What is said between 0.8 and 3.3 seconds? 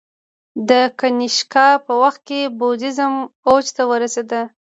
کنیشکا په وخت کې بودیزم